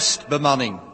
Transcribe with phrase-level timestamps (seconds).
[0.00, 0.74] testbemanning.
[0.76, 0.89] Ik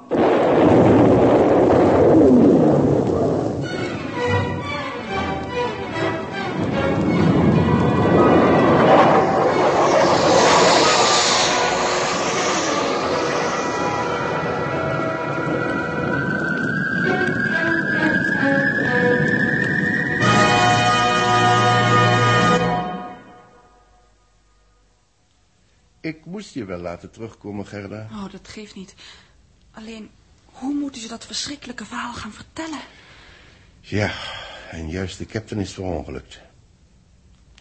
[26.97, 28.09] laten terugkomen, Gerda.
[28.13, 28.95] Oh, dat geeft niet.
[29.71, 30.11] Alleen,
[30.45, 32.81] hoe moeten ze dat verschrikkelijke verhaal gaan vertellen?
[33.81, 34.13] Ja,
[34.71, 36.41] en juist de captain is verongelukt.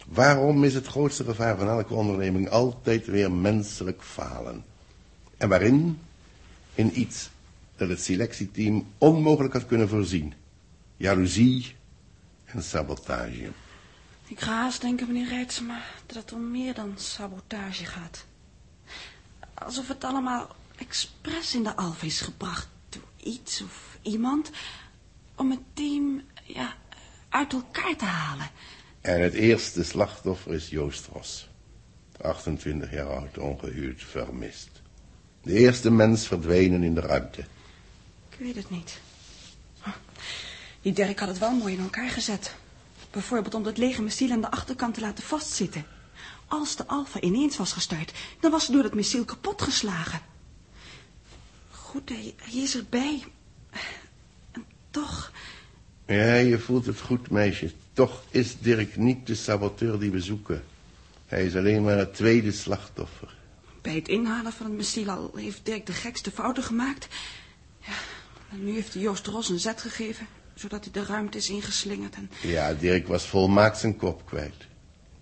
[0.06, 4.64] Waarom is het grootste gevaar van elke onderneming altijd weer menselijk falen?
[5.36, 6.00] En waarin?
[6.74, 7.30] In iets
[7.76, 10.34] dat het selectieteam onmogelijk had kunnen voorzien.
[10.96, 11.74] Jaloezie
[12.44, 13.50] en sabotage.
[14.26, 18.24] Ik ga haast denken, meneer Rijtsema, dat het om meer dan sabotage gaat.
[19.64, 24.50] Alsof het allemaal expres in de alfa is gebracht door iets of iemand...
[25.36, 26.74] om het team, ja,
[27.28, 28.50] uit elkaar te halen.
[29.00, 31.48] En het eerste slachtoffer is Joost Ros.
[32.20, 34.68] 28 jaar oud, ongehuurd, vermist.
[35.42, 37.40] De eerste mens verdwenen in de ruimte.
[38.28, 39.00] Ik weet het niet.
[40.82, 42.54] Die Dirk had het wel mooi in elkaar gezet.
[43.10, 45.86] Bijvoorbeeld om het lege missiel aan de achterkant te laten vastzitten.
[46.48, 50.20] Als de Alfa ineens was gestart, dan was ze door het missiel kapotgeslagen.
[51.70, 53.24] Goed, hij, hij is erbij.
[54.52, 55.32] En toch,
[56.06, 57.72] Ja, je voelt het goed, meisje.
[57.92, 60.64] Toch is Dirk niet de saboteur die we zoeken.
[61.26, 63.34] Hij is alleen maar het tweede slachtoffer.
[63.82, 67.08] bij het inhalen van het missiel al heeft Dirk de gekste fouten gemaakt.
[67.80, 67.92] Ja,
[68.50, 72.14] en nu heeft hij Joost Ros een zet gegeven, zodat hij de ruimte is ingeslingerd.
[72.14, 74.54] En Ja, Dirk was volmaakt zijn kop kwijt.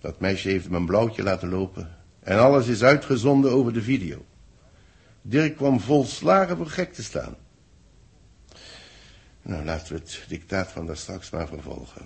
[0.05, 1.97] Dat meisje heeft hem een blauwtje laten lopen.
[2.21, 4.25] En alles is uitgezonden over de video.
[5.23, 7.37] Dirk kwam volslagen voor gek te staan.
[9.43, 12.03] Nou, laten we het dictaat van daar straks maar vervolgen.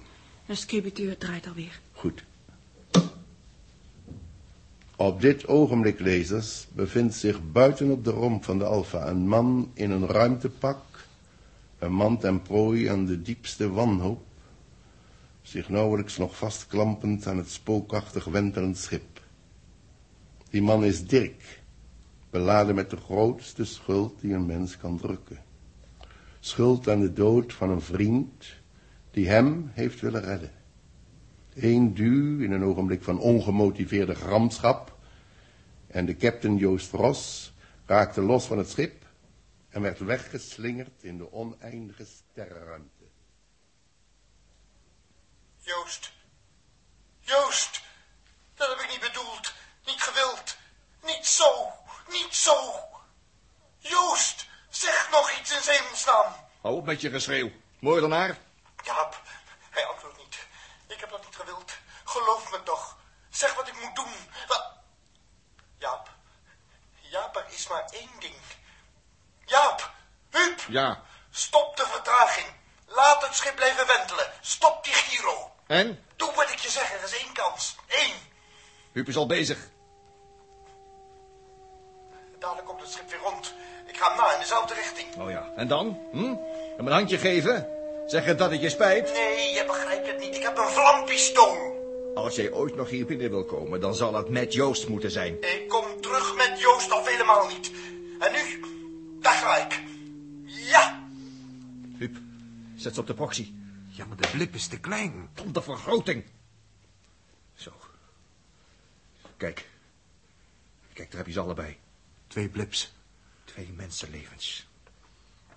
[0.46, 1.80] de scribiteur draait alweer.
[1.92, 2.24] Goed.
[4.96, 9.70] Op dit ogenblik, lezers, bevindt zich buiten op de romp van de Alfa een man
[9.74, 11.06] in een ruimtepak,
[11.78, 14.27] een man ten prooi aan de diepste wanhoop,
[15.48, 19.22] zich nauwelijks nog vastklampend aan het spookachtig wentelend schip.
[20.50, 21.62] Die man is Dirk,
[22.30, 25.42] beladen met de grootste schuld die een mens kan drukken.
[26.40, 28.44] Schuld aan de dood van een vriend
[29.10, 30.50] die hem heeft willen redden.
[31.54, 34.96] Eén duw in een ogenblik van ongemotiveerde gramschap.
[35.86, 37.54] En de captain Joost Ros
[37.86, 39.06] raakte los van het schip
[39.68, 42.97] en werd weggeslingerd in de oneindige sterrenruimte.
[45.68, 46.10] Joost.
[47.20, 47.80] Joost.
[48.54, 49.52] Dat heb ik niet bedoeld.
[49.84, 50.56] Niet gewild.
[51.02, 51.72] Niet zo.
[52.06, 52.88] Niet zo.
[53.78, 54.46] Joost.
[54.68, 56.34] Zeg nog iets in zemelsnaam.
[56.62, 57.50] Hou op met je geschreeuw.
[57.78, 58.38] Moordenaar.
[58.84, 59.22] Jaap.
[59.70, 60.38] Hij antwoordt niet.
[60.86, 61.72] Ik heb dat niet gewild.
[62.04, 62.96] Geloof me toch.
[63.30, 64.14] Zeg wat ik moet doen.
[64.46, 64.72] Wat...
[65.78, 66.10] Jaap.
[67.00, 68.36] Jaap, er is maar één ding.
[69.44, 69.90] Jaap.
[70.30, 70.60] Huub.
[70.68, 71.02] Ja.
[71.30, 72.46] Stop de vertraging.
[72.86, 74.32] Laat het schip blijven wentelen.
[74.40, 75.56] Stop die Giro.
[75.68, 75.98] En?
[76.16, 76.92] Doe wat ik je zeg.
[76.92, 77.76] Er is één kans.
[77.88, 78.14] Eén.
[78.92, 79.58] Huub is al bezig.
[82.38, 83.54] Dadelijk komt het schip weer rond.
[83.86, 85.16] Ik ga hem na in dezelfde richting.
[85.16, 85.52] Oh ja.
[85.56, 85.98] En dan?
[86.12, 86.34] Hm?
[86.76, 87.68] Hem een handje geven?
[88.06, 89.12] Zeggen dat het je spijt?
[89.12, 90.34] Nee, je begrijpt het niet.
[90.34, 91.76] Ik heb een vlampistool.
[92.14, 95.36] Als jij ooit nog hier binnen wil komen, dan zal het met Joost moeten zijn.
[95.40, 97.70] Ik kom terug met Joost of helemaal niet.
[98.18, 98.60] En nu,
[99.20, 99.82] daar ga ik.
[100.44, 101.08] Ja.
[101.98, 102.16] Huub,
[102.76, 103.52] zet ze op de proxy.
[103.98, 105.28] Ja, maar de blip is te klein.
[105.34, 106.24] Tot de vergroting.
[107.54, 107.72] Zo.
[109.36, 109.68] Kijk.
[110.92, 111.78] Kijk, daar heb je ze allebei.
[112.26, 112.92] Twee blips.
[113.44, 114.66] Twee mensenlevens.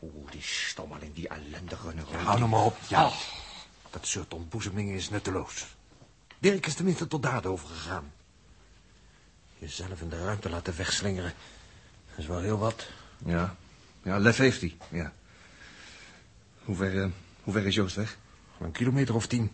[0.01, 2.17] Oeh, die stommeling, die ellendige neurotie.
[2.17, 3.05] Hou nou maar op, ja.
[3.05, 3.15] Oh.
[3.89, 5.65] Dat soort ontboezemingen is nutteloos.
[6.39, 8.13] Dirk is tenminste tot daad overgegaan.
[9.57, 11.33] Jezelf in de ruimte laten wegslingeren.
[12.09, 12.87] Dat is wel heel wat.
[13.25, 13.55] Ja,
[14.03, 15.13] ja, lef heeft hij, ja.
[16.63, 17.09] Hoe ver, eh,
[17.43, 18.17] hoe ver is Joost weg?
[18.61, 19.51] Een kilometer of tien.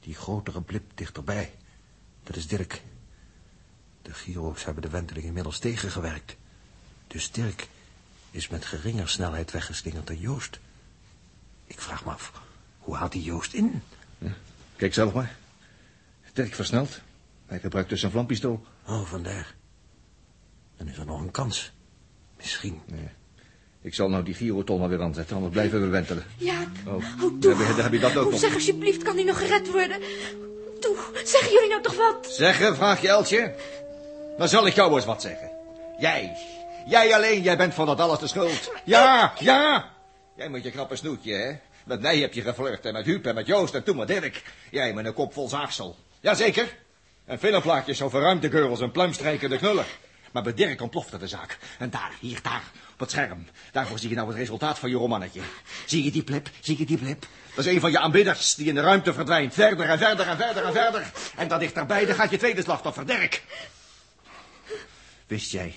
[0.00, 1.54] Die grotere blip dichterbij.
[2.22, 2.82] Dat is Dirk.
[4.02, 6.36] De gyro's hebben de wenteling inmiddels tegengewerkt.
[7.06, 7.68] Dus Dirk
[8.30, 10.58] is met geringer snelheid weggeslingerd dan Joost.
[11.64, 12.42] Ik vraag me af,
[12.78, 13.82] hoe haalt hij Joost in?
[14.18, 14.32] Ja.
[14.76, 15.36] Kijk zelf maar.
[16.32, 17.00] Dirk versnelt.
[17.46, 18.66] Hij gebruikt dus een vlampistool.
[18.86, 19.54] Oh, vandaar.
[20.76, 21.72] Dan is er nog een kans.
[22.36, 22.80] Misschien.
[22.86, 23.08] Nee.
[23.82, 26.24] Ik zal nou die gyrotol maar weer aanzetten, anders blijven we wentelen.
[26.36, 27.04] Ja, Oh,
[27.40, 27.54] toe.
[27.56, 28.40] heb je- heb je dat ook nog.
[28.40, 30.00] zeg alsjeblieft, kan hij nog gered worden?
[30.80, 32.26] Toe, zeggen jullie nou toch wat?
[32.30, 33.54] Zeggen, vraag je Eltje.
[34.38, 35.50] Dan zal ik jou eens wat zeggen.
[35.98, 36.36] Jij,
[36.86, 38.70] Jij alleen, jij bent van dat alles de schuld.
[38.84, 39.90] Ja, ja.
[40.36, 41.52] Jij moet je knappe snoetje, hè?
[41.84, 44.42] Met mij heb je geflirt en met Huub en met Joost en toen met Dirk.
[44.70, 45.96] Jij met een kop vol zaagsel.
[46.20, 46.76] Jazeker.
[47.24, 49.84] En filmplaatjes over ruimtegurels en pluimstrijkende knullen.
[50.32, 51.58] Maar bij Dirk ontplofte de zaak.
[51.78, 53.46] En daar, hier, daar, op het scherm.
[53.72, 55.40] Daarvoor zie je nou het resultaat van je romannetje.
[55.86, 56.50] Zie je die blip?
[56.60, 57.26] Zie je die blip?
[57.54, 59.54] Dat is een van je aanbidders die in de ruimte verdwijnt.
[59.54, 61.12] Verder en verder en verder en verder.
[61.36, 63.42] En dan dichterbij, dan gaat je tweede slachtoffer, Dirk.
[65.26, 65.74] Wist jij,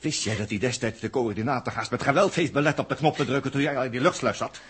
[0.00, 3.24] wist jij dat hij destijds de coördinatengaas met geweld heeft belet op de knop te
[3.24, 4.60] drukken toen jij al in die luchtsluis zat?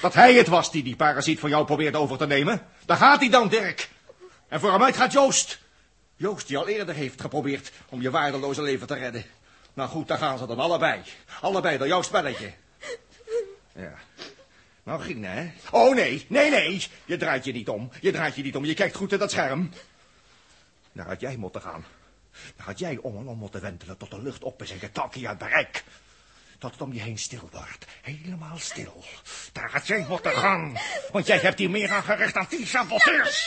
[0.00, 2.62] Dat hij het was die die parasiet van jou probeerde over te nemen?
[2.86, 3.88] Daar gaat hij dan, Dirk.
[4.48, 5.58] En voor hem uit gaat Joost.
[6.18, 9.24] Joost die al eerder heeft geprobeerd om je waardeloze leven te redden.
[9.74, 11.02] Nou goed, daar gaan ze dan allebei.
[11.40, 12.52] Allebei door jouw spelletje.
[13.74, 13.94] Ja.
[14.82, 15.50] Nou ging hè?
[15.70, 16.86] Oh nee, nee, nee.
[17.04, 17.90] Je draait je niet om.
[18.00, 18.64] Je draait je niet om.
[18.64, 19.70] Je kijkt goed in dat scherm.
[20.92, 21.84] Daar had jij moeten gaan.
[22.56, 24.92] Daar had jij om en om moeten wentelen tot de lucht op is en je
[24.92, 25.84] talkie uit bereik.
[26.58, 27.86] Tot het om je heen stil wordt.
[28.02, 29.04] Helemaal stil.
[29.52, 30.78] Daar had jij moeten gaan.
[31.12, 33.46] Want jij hebt hier meer aangericht dan tien saboteurs.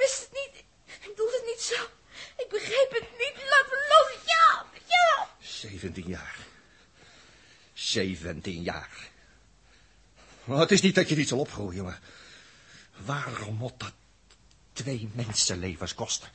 [0.00, 0.64] Ik, wist het niet.
[1.00, 1.82] Ik bedoelde het niet zo.
[2.42, 3.44] Ik begreep het niet.
[3.48, 4.66] Laat me los, Jaap.
[4.86, 5.28] Jaap.
[5.40, 6.36] 17 jaar.
[7.72, 9.10] 17 jaar.
[10.44, 12.00] Nou, het is niet dat je niet zal opgroeien, maar...
[12.96, 13.92] Waarom moet dat
[14.72, 16.28] twee mensenlevens kosten?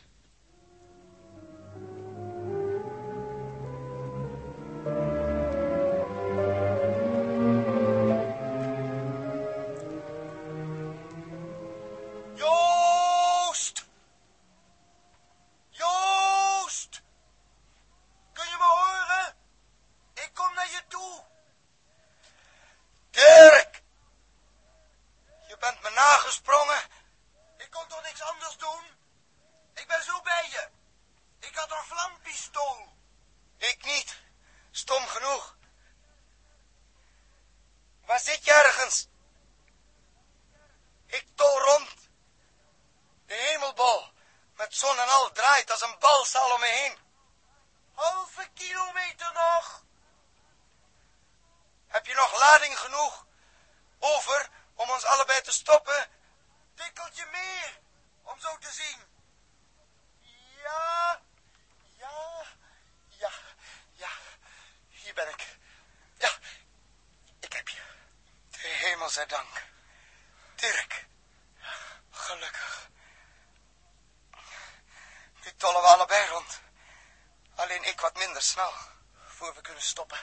[79.86, 80.20] Stoppen,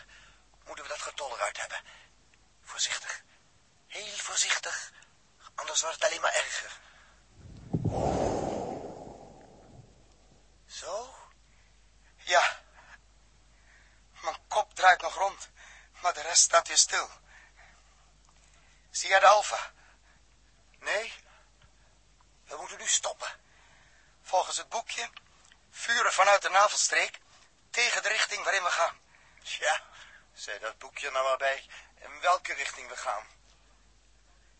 [0.64, 1.82] moeten we dat getol eruit hebben.
[2.62, 3.22] Voorzichtig.
[3.86, 4.92] Heel voorzichtig.
[5.54, 6.80] Anders wordt het alleen maar erger.
[10.66, 11.14] Zo?
[12.16, 12.60] Ja.
[14.22, 15.48] Mijn kop draait nog rond,
[16.00, 17.10] maar de rest staat weer stil.
[18.90, 19.72] Zie jij de alfa?
[20.78, 21.12] Nee?
[22.44, 23.40] We moeten nu stoppen.
[24.22, 25.10] Volgens het boekje
[25.70, 27.18] vuren vanuit de navelstreek
[27.70, 29.01] tegen de richting waarin we gaan.
[29.42, 29.82] Tja,
[30.34, 31.66] zei dat boekje nou maar bij
[32.00, 33.26] in welke richting we gaan.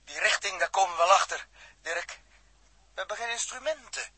[0.04, 1.46] Die richting, daar komen we wel achter,
[1.82, 2.20] Dirk.
[2.66, 4.12] We hebben geen instrumenten.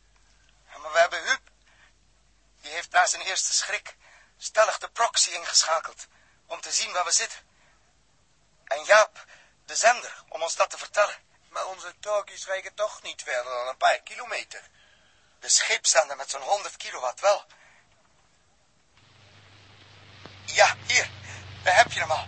[0.79, 1.41] Maar we hebben Huub.
[2.61, 3.97] Die heeft na zijn eerste schrik
[4.39, 6.07] stellig de proxy ingeschakeld
[6.47, 7.39] om te zien waar we zitten.
[8.65, 9.25] En Jaap,
[9.67, 11.17] de zender, om ons dat te vertellen.
[11.49, 14.63] Maar onze talkies reiken toch niet verder dan een paar kilometer.
[15.41, 17.47] De scheepszender met zo'n 100 kilowatt wel.
[20.45, 21.09] Ja, hier.
[21.63, 22.27] Daar heb je hem al.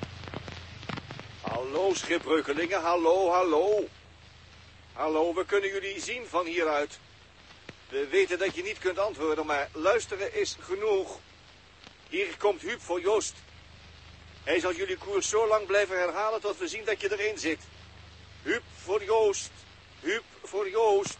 [1.41, 3.89] Hallo, schipbreukelingen, hallo, hallo.
[4.93, 6.99] Hallo, we kunnen jullie zien van hieruit.
[7.89, 11.19] We weten dat je niet kunt antwoorden, maar luisteren is genoeg.
[12.09, 13.35] Hier komt Huub voor Joost.
[14.45, 17.61] Hij zal jullie koers zo lang blijven herhalen tot we zien dat je erin zit.
[18.43, 19.51] Huub voor Joost.
[20.01, 21.19] Huub voor Joost.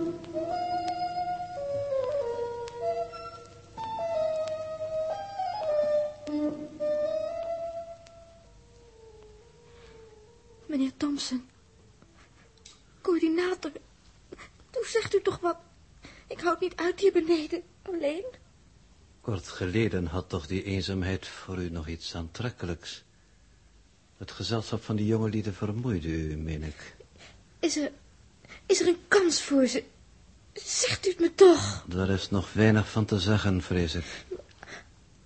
[10.76, 11.48] Meneer Thompson.
[13.00, 13.72] Coördinator.
[14.70, 15.56] Toen zegt u toch wat.
[16.26, 17.62] Ik houd niet uit hier beneden.
[17.82, 18.24] Alleen.
[19.20, 23.04] Kort geleden had toch die eenzaamheid voor u nog iets aantrekkelijks.
[24.16, 26.96] Het gezelschap van die jonge lieden vermoeide u, meen ik.
[27.58, 27.92] Is er...
[28.66, 29.84] Is er een kans voor ze?
[30.52, 31.84] Zegt u het me toch.
[31.88, 34.24] Daar is nog weinig van te zeggen, vrees ik.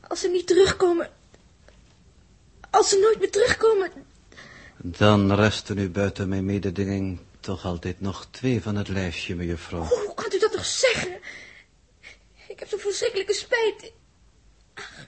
[0.00, 1.10] Als ze niet terugkomen...
[2.70, 4.08] Als ze nooit meer terugkomen...
[4.82, 9.82] Dan rest er nu buiten mijn mededinging toch altijd nog twee van het lijstje, mevrouw.
[9.82, 11.18] Hoe kan u dat toch zeggen?
[12.48, 13.92] Ik heb zo'n verschrikkelijke spijt.
[14.74, 15.06] Ach,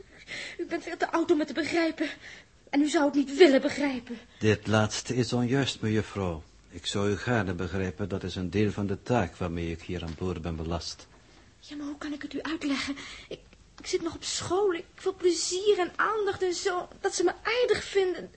[0.58, 2.08] u bent veel te oud om het te begrijpen.
[2.70, 4.18] En u zou het niet willen begrijpen.
[4.38, 6.42] Dit laatste is onjuist, mevrouw.
[6.70, 10.02] Ik zou u gaarne begrijpen, dat is een deel van de taak waarmee ik hier
[10.02, 11.06] aan boord ben belast.
[11.58, 12.96] Ja, maar hoe kan ik het u uitleggen?
[13.28, 13.38] Ik,
[13.78, 14.72] ik zit nog op school.
[14.72, 16.88] Ik wil plezier en aandacht en zo.
[17.00, 18.30] Dat ze me aardig vinden.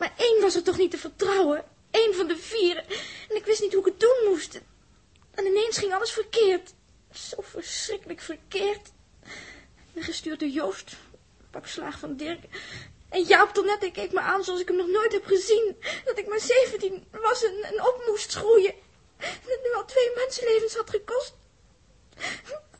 [0.00, 1.64] Maar één was er toch niet te vertrouwen.
[1.90, 2.76] Eén van de vier.
[3.28, 4.60] En ik wist niet hoe ik het doen moest.
[5.30, 6.74] En ineens ging alles verkeerd.
[7.12, 8.92] Zo verschrikkelijk verkeerd.
[9.76, 10.96] Ik ben gestuurd door Joost.
[11.50, 12.44] Pak slaag van Dirk.
[13.08, 15.76] En Jaap Tonnet keek me aan zoals ik hem nog nooit heb gezien.
[16.04, 18.74] Dat ik maar zeventien was en, op moest groeien.
[19.16, 21.34] En het nu al twee mensenlevens had gekost.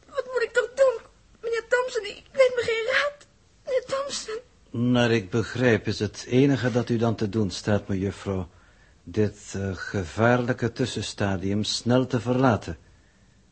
[0.06, 0.98] Wat moet ik toch doen?
[1.40, 3.26] Meneer Thompson, ik weet me geen raad.
[3.64, 4.38] Meneer Thompson.
[4.72, 8.48] Naar ik begrijp is het enige dat u dan te doen staat, mejuffrouw,
[9.04, 12.78] dit uh, gevaarlijke tussenstadium snel te verlaten.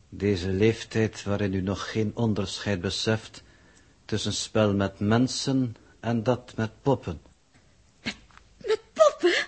[0.09, 3.43] Deze leeftijd waarin u nog geen onderscheid beseft
[4.05, 7.21] tussen spel met mensen en dat met poppen.
[8.03, 8.15] Met,
[8.57, 9.45] met poppen?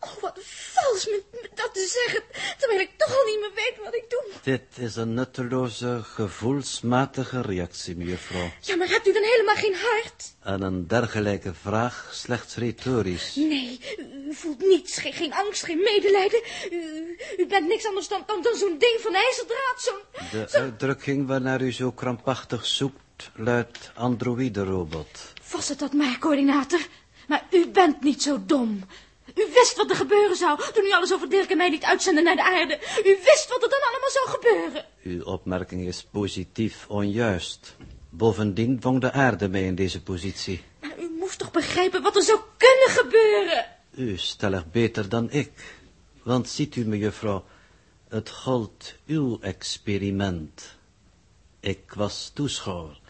[0.00, 1.33] Oh, wat vals met
[1.64, 2.22] dat te zeggen,
[2.58, 4.24] terwijl ik toch al niet meer weet wat ik doe.
[4.42, 8.50] Dit is een nutteloze, gevoelsmatige reactie, mevrouw.
[8.60, 10.34] Ja, maar hebt u dan helemaal geen hart?
[10.42, 13.34] En een dergelijke vraag slechts retorisch.
[13.34, 13.80] Nee,
[14.28, 16.42] u voelt niets, geen, geen angst, geen medelijden.
[16.70, 20.30] U, u bent niks anders dan, dan, dan zo'n ding van ijzerdraad, zo'n...
[20.30, 20.58] De zo...
[20.58, 25.32] uitdrukking waarnaar u zo krampachtig zoekt, luidt androïde-robot.
[25.50, 26.86] Was het dat maar, coördinator?
[27.28, 28.84] Maar u bent niet zo dom.
[29.34, 32.24] U wist wat er gebeuren zou toen u alles over Dirk en mij liet uitzenden
[32.24, 32.78] naar de aarde.
[33.04, 34.84] U wist wat er dan allemaal zou gebeuren.
[35.02, 37.76] Uw opmerking is positief onjuist.
[38.08, 40.62] Bovendien dwong de aarde mij in deze positie.
[40.80, 43.66] Maar u moest toch begrijpen wat er zou kunnen gebeuren?
[43.90, 45.52] U stellig beter dan ik.
[46.22, 47.44] Want ziet u, mevrouw,
[48.08, 50.76] het gold uw experiment.
[51.60, 53.00] Ik was toeschouwer.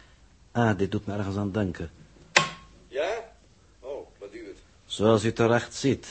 [0.52, 1.90] Ah, dit doet me ergens aan denken.
[2.88, 3.32] Ja?
[3.80, 4.58] Oh, wat duurt.
[4.94, 6.06] Zoals u terecht ziet.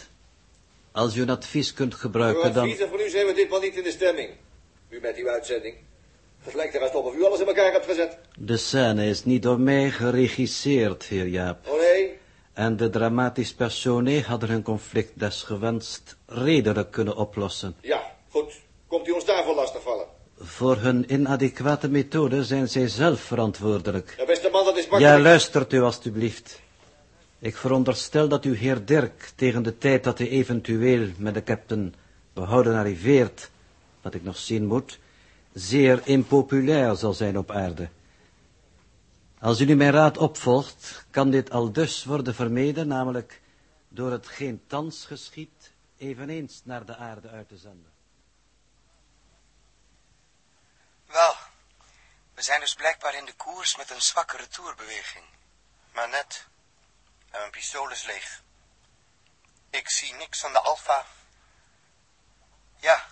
[0.91, 2.63] Als u een advies kunt Voor gebruiken, dan...
[2.63, 4.29] advies en voor u zijn we ditmaal niet in de stemming.
[4.89, 5.75] U met uw uitzending.
[6.41, 8.17] Het lijkt er op of u alles in elkaar hebt gezet.
[8.37, 11.67] De scène is niet door mij geregisseerd, heer Jaap.
[11.67, 12.17] Oh nee?
[12.53, 17.75] En de dramatisch personen hadden hun conflict desgewenst redelijk kunnen oplossen.
[17.81, 18.53] Ja, goed.
[18.87, 20.05] Komt u ons daarvoor lastigvallen?
[20.39, 24.15] Voor hun inadequate methode zijn zij zelf verantwoordelijk.
[24.17, 25.23] Ja, beste man, dat is Ja, makkelijk.
[25.23, 26.61] luistert u alstublieft.
[27.43, 31.95] Ik veronderstel dat uw heer Dirk tegen de tijd dat hij eventueel met de captain
[32.33, 33.49] behouden arriveert,
[34.01, 34.99] wat ik nog zien moet,
[35.53, 37.89] zeer impopulair zal zijn op aarde.
[39.39, 43.41] Als u nu mijn raad opvolgt, kan dit al dus worden vermeden, namelijk
[43.87, 47.91] door hetgeen thans geschiet eveneens naar de aarde uit te zenden.
[51.05, 51.33] Wel,
[52.33, 55.25] we zijn dus blijkbaar in de koers met een zwakke retourbeweging.
[55.93, 56.51] Maar net.
[57.33, 58.41] En mijn pistool is leeg.
[59.69, 61.05] Ik zie niks van de Alfa.
[62.77, 63.07] Ja,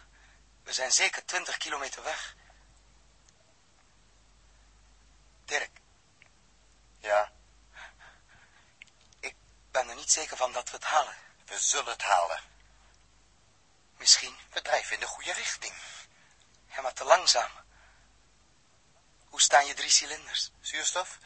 [0.63, 2.35] we zijn zeker twintig kilometer weg.
[5.45, 5.79] Dirk,
[6.99, 7.31] Ja,
[9.19, 9.35] ik
[9.71, 11.15] ben er niet zeker van dat we het halen.
[11.45, 12.39] we zullen het halen.
[13.97, 15.75] Misschien, We drijven in de goede richting.
[16.67, 17.51] ja, maar te langzaam.
[19.25, 20.51] Hoe staan je drie cilinders?
[20.59, 21.17] Zuurstof?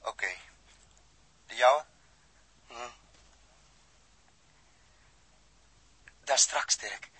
[0.00, 0.36] Oké.
[1.46, 1.84] De jouwe?
[2.66, 2.90] Hm.
[6.24, 7.10] Daar straks, Dirk.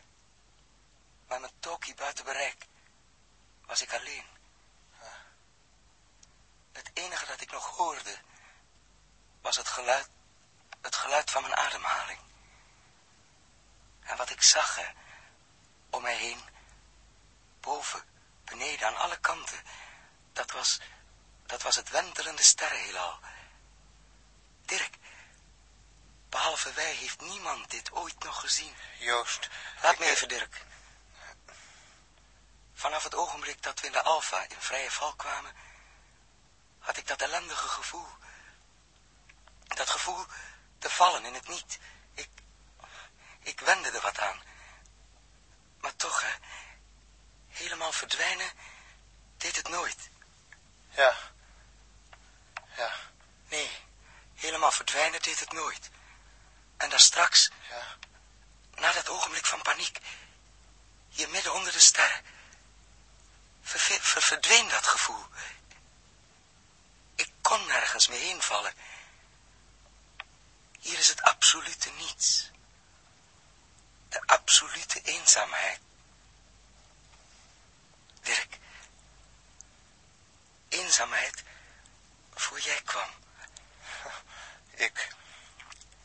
[1.28, 2.66] Maar met Toki buiten bereik
[3.66, 4.24] was ik alleen.
[6.72, 8.18] Het enige dat ik nog hoorde
[9.40, 10.08] was het geluid,
[10.80, 12.20] het geluid van mijn ademhaling.
[14.00, 14.94] En wat ik zag er
[15.90, 16.40] om mij heen,
[17.60, 18.04] boven,
[18.44, 19.62] beneden, aan alle kanten,
[20.32, 20.80] dat was,
[21.46, 23.18] dat was het wentelende sterrenheelal.
[24.66, 24.96] Dirk,
[26.28, 28.76] behalve wij heeft niemand dit ooit nog gezien.
[28.98, 29.48] Joost.
[29.82, 30.64] Laat me even, Dirk.
[32.74, 35.54] Vanaf het ogenblik dat we in de Alfa in vrije val kwamen,
[36.78, 38.08] had ik dat ellendige gevoel.
[39.64, 40.26] Dat gevoel
[40.78, 41.78] te vallen in het niet.
[42.14, 42.28] Ik,
[43.40, 44.42] ik wende er wat aan.
[45.80, 46.34] Maar toch, hè,
[47.48, 48.50] helemaal verdwijnen
[49.36, 50.10] deed het nooit.
[50.88, 51.16] Ja.
[52.76, 52.92] Ja.
[53.48, 53.85] Nee,
[54.36, 55.90] helemaal verdwijnen deed het nooit.
[56.76, 57.96] En daar straks, Ja.
[58.74, 59.98] na dat ogenblik van paniek,
[61.08, 62.24] hier midden onder de sterren,
[63.62, 65.26] ver, ver- ver- verdween dat gevoel.
[67.14, 68.74] Ik kon nergens meer heen vallen.
[70.80, 72.50] Hier is het absolute niets.
[75.02, 75.80] eenzaamheid.
[78.22, 78.58] Dirk.
[80.68, 81.42] Eenzaamheid
[82.34, 83.10] voor jij kwam.
[84.76, 85.08] Ik.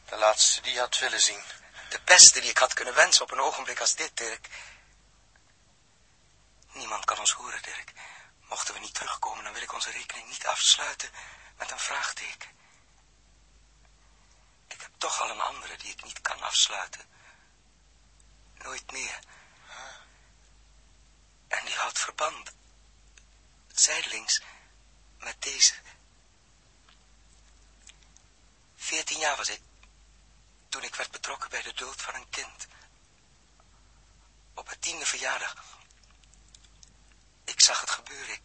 [0.05, 1.43] De laatste die had willen zien.
[1.89, 4.47] De beste die ik had kunnen wensen op een ogenblik als dit, Dirk.
[6.73, 7.91] Niemand kan ons horen, Dirk.
[8.39, 11.09] Mochten we niet terugkomen, dan wil ik onze rekening niet afsluiten
[11.57, 12.49] met een vraagteken.
[14.67, 17.01] Ik heb toch al een andere die ik niet kan afsluiten.
[18.53, 19.19] Nooit meer.
[21.47, 22.51] En die houdt verband,
[23.67, 24.41] zijdelings,
[25.17, 25.73] met deze.
[28.91, 29.61] Veertien jaar was ik,
[30.69, 32.67] toen ik werd betrokken bij de dood van een kind.
[34.53, 35.55] Op het tiende verjaardag.
[37.43, 38.33] Ik zag het gebeuren.
[38.33, 38.41] Ik,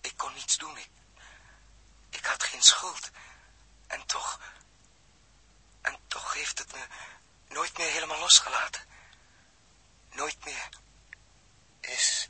[0.00, 0.76] ik kon niets doen.
[0.76, 0.90] Ik,
[2.10, 3.10] ik had geen schuld.
[3.86, 4.40] En toch...
[5.80, 6.86] En toch heeft het me
[7.48, 8.86] nooit meer helemaal losgelaten.
[10.10, 10.68] Nooit meer.
[11.80, 12.28] Is,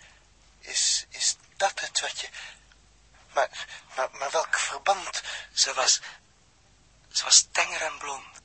[0.59, 2.29] is, is dat het wat je...
[3.33, 3.67] Maar,
[3.97, 5.23] maar, maar welk verband?
[5.53, 6.01] Ze was...
[7.19, 8.41] Ze was tenger en blond.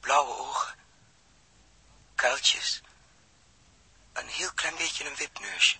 [0.00, 0.74] Blauwe ogen.
[2.14, 2.80] Kuiltjes.
[4.12, 5.78] Een heel klein beetje een wipneusje.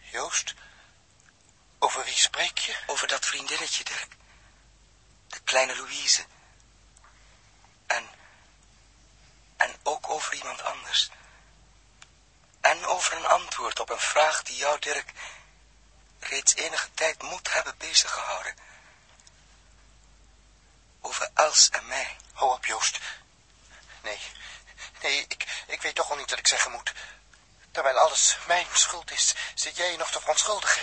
[0.00, 0.54] Joost,
[1.78, 2.76] over wie spreek je?
[2.86, 4.16] Over dat vriendinnetje, Dirk.
[5.26, 6.26] De kleine Louise.
[7.86, 8.08] En...
[9.56, 11.10] En ook over iemand anders.
[12.60, 15.12] En over een antwoord op een vraag die jou, Dirk,
[16.18, 18.69] reeds enige tijd moet hebben beziggehouden.
[21.10, 22.16] Over Els en mij.
[22.32, 22.98] Hou op, Joost.
[24.02, 24.20] Nee,
[25.00, 26.92] nee, ik, ik weet toch al niet wat ik zeggen moet.
[27.70, 30.82] Terwijl alles mijn schuld is, zit jij je nog te verontschuldigen.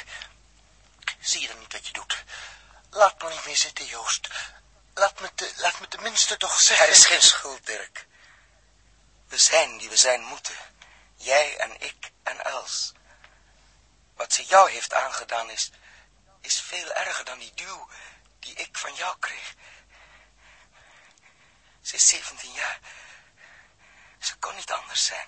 [1.19, 2.23] Zie je dan niet wat je doet?
[2.89, 4.27] Laat me niet meer zitten, Joost.
[4.93, 6.85] Laat me, te, laat me tenminste toch zeggen...
[6.85, 8.07] Er is geen schuld, Dirk.
[9.27, 10.57] We zijn die we zijn moeten.
[11.15, 12.91] Jij en ik en Els.
[14.15, 15.71] Wat ze jou heeft aangedaan is,
[16.41, 17.89] is veel erger dan die duw
[18.39, 19.55] die ik van jou kreeg.
[21.87, 22.79] Ze is 17 jaar.
[24.19, 25.27] Ze kon niet anders zijn.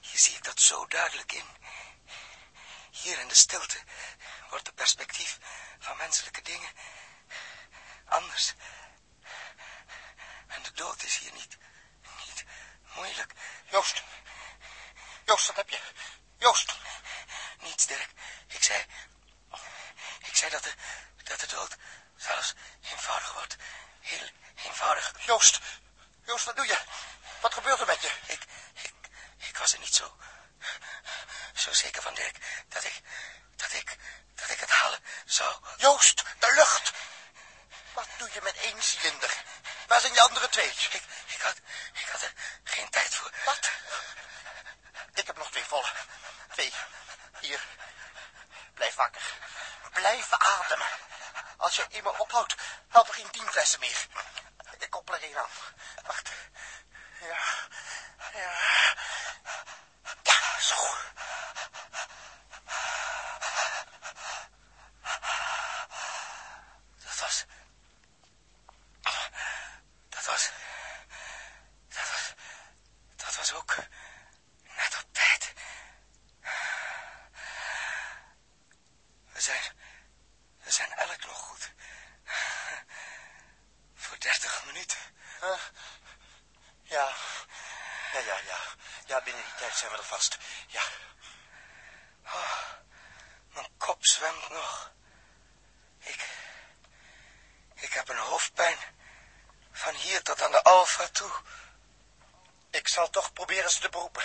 [0.00, 1.46] Hier zie ik dat zo duidelijk in.
[2.90, 3.78] Hier in de stilte
[4.48, 5.38] wordt het perspectief
[5.78, 6.72] van menselijke dingen
[8.04, 8.54] anders.
[10.46, 11.58] En de dood is hier niet,
[12.26, 12.44] niet
[12.94, 13.32] moeilijk.
[13.70, 14.02] Joost.
[15.24, 15.80] Joost, wat heb je?
[16.38, 16.74] Joost.
[17.58, 18.10] Niets, Dirk.
[18.46, 18.84] Ik zei...
[20.18, 20.74] Ik zei dat de,
[21.22, 21.76] dat de dood
[22.16, 23.56] zelfs eenvoudig wordt.
[24.04, 24.28] Heel
[24.64, 25.12] eenvoudig.
[25.18, 25.60] Joost.
[26.24, 26.78] Joost, wat doe je?
[27.40, 28.10] Wat gebeurt er met je?
[28.26, 28.42] Ik,
[28.74, 28.92] ik,
[29.36, 30.16] ik was er niet zo...
[31.54, 32.36] Zo zeker van, Dirk,
[32.68, 33.00] dat ik...
[33.56, 33.96] Dat ik...
[34.34, 35.64] Dat ik het halen zou...
[35.76, 36.92] Joost, de lucht.
[37.92, 39.42] Wat doe je met één cilinder?
[39.86, 40.68] Waar zijn die andere twee?
[40.68, 41.56] Ik, ik, had,
[41.92, 42.32] ik had er
[42.64, 43.30] geen tijd voor.
[43.44, 43.70] Wat?
[45.14, 45.92] Ik heb nog twee volle.
[46.52, 46.72] Twee.
[47.40, 47.60] Hier.
[48.74, 49.22] Blijf wakker.
[49.92, 50.88] Blijf ademen.
[51.56, 52.54] Als je eenmaal ophoudt,
[52.94, 54.06] helpen geen tien flessen meer.
[54.78, 55.48] Ik koppel er één aan.
[56.06, 56.30] Wacht.
[57.20, 57.42] Ja.
[60.22, 60.96] Ja, zo.
[67.04, 67.44] Dat was...
[70.08, 70.50] Dat was...
[71.88, 72.34] Dat was...
[73.16, 73.76] Dat was ook...
[74.76, 75.52] Net op tijd.
[79.32, 79.62] We zijn...
[80.62, 81.72] We zijn elk nog goed.
[83.94, 84.98] Voor dertig minuten.
[85.40, 85.60] Huh?
[86.82, 87.14] Ja.
[88.12, 88.58] Ja, ja, ja.
[89.06, 90.38] Ja, binnen die tijd zijn we er vast.
[90.66, 90.82] Ja.
[92.24, 92.60] Oh,
[93.52, 94.92] mijn kop zwemt nog.
[95.98, 96.28] Ik...
[97.74, 98.78] Ik heb een hoofdpijn.
[99.72, 101.32] Van hier tot aan de Alfa toe.
[102.70, 104.22] Ik zal toch proberen ze te beroepen.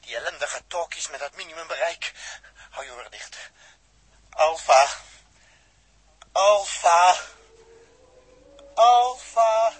[0.00, 2.12] Die ellendige talkies met dat minimumbereik.
[2.70, 3.50] Hou je oren dicht.
[4.30, 4.88] Alfa.
[6.32, 7.16] Alfa.
[8.74, 9.72] Alfa.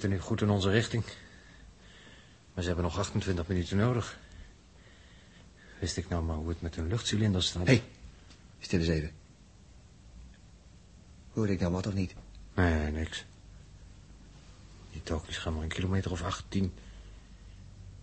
[0.00, 1.04] Zitten nu goed in onze richting.
[2.54, 4.18] Maar ze hebben nog 28 minuten nodig.
[5.78, 7.66] Wist ik nou maar hoe het met hun luchtcilinders staat?
[7.66, 7.82] Hé, hey,
[8.60, 9.10] stil eens even.
[11.32, 12.14] Hoorde ik nou wat of niet?
[12.54, 13.24] Nee, niks.
[14.92, 16.72] Die talkies gaan maar een kilometer of 18.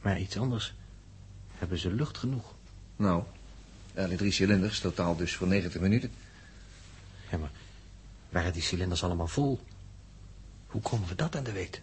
[0.02, 0.74] Maar iets anders.
[1.58, 2.54] Hebben ze lucht genoeg?
[2.96, 3.24] Nou,
[3.86, 6.12] eigenlijk drie cilinders, totaal dus voor 90 minuten.
[7.32, 7.52] Ja, maar
[8.30, 9.60] waren die cilinders allemaal vol?
[10.74, 11.82] Hoe komen we dat aan de weet?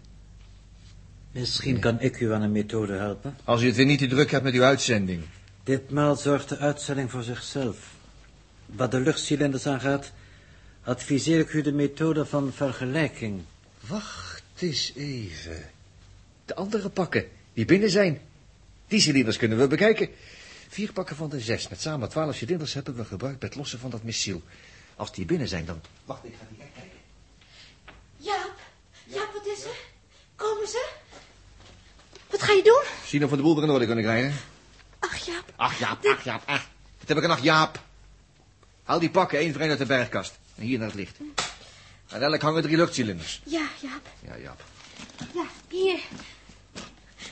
[1.33, 3.37] Misschien kan ik u aan een methode helpen.
[3.45, 5.23] Als u het weer niet te druk hebt met uw uitzending.
[5.65, 7.95] Ditmaal zorgt de uitzending voor zichzelf.
[8.67, 10.13] Wat de luchtcilinders aangaat,
[10.83, 13.43] adviseer ik u de methode van vergelijking.
[13.87, 15.71] Wacht eens even.
[16.45, 18.21] De andere pakken, die binnen zijn.
[18.87, 20.09] Die cilinders kunnen we bekijken.
[20.69, 23.79] Vier pakken van de zes, met samen twaalf cilinders hebben we gebruikt bij het lossen
[23.79, 24.43] van dat missiel.
[24.97, 25.81] Als die binnen zijn, dan...
[26.05, 26.99] Wacht, ik ga die kijken.
[28.17, 28.60] Jaap,
[29.65, 29.77] Er?
[30.37, 30.89] Komen ze?
[32.31, 32.83] Wat ga je doen?
[33.07, 34.35] Zien of we de boel weer in orde kunnen krijgen.
[34.99, 35.53] Ach, Jaap.
[35.57, 36.69] Ach, Jaap, ach, Jaap, ach.
[36.99, 37.81] Wat heb ik een ach, Jaap.
[38.85, 40.39] Haal die pakken één voor één uit de bergkast.
[40.55, 41.17] En hier naar het licht.
[42.09, 43.41] Aan elk hangen drie luchtcilinders.
[43.45, 44.07] Ja, Jaap.
[44.27, 44.63] Ja, Jaap.
[45.35, 46.01] Ja, hier.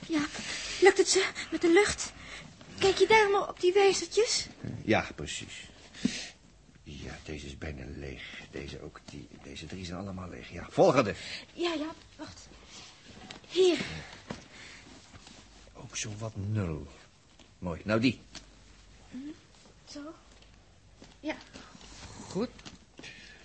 [0.06, 0.28] Jaap,
[0.80, 2.12] lukt het ze met de lucht?
[2.78, 4.46] Kijk je daar maar op die wijzertjes?
[4.84, 5.68] Ja, precies.
[7.08, 8.22] Ja, deze is bijna leeg.
[8.50, 9.00] Deze ook.
[9.04, 10.50] Die, deze drie zijn allemaal leeg.
[10.52, 11.14] Ja, volgende.
[11.52, 12.48] Ja, Jaap, wacht.
[13.48, 13.78] Hier.
[15.74, 16.86] Ook zo wat nul.
[17.58, 17.80] Mooi.
[17.84, 18.20] Nou, die.
[19.88, 20.00] Zo.
[21.20, 21.36] Ja,
[22.28, 22.48] Goed.